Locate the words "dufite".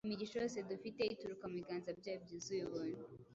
0.69-1.01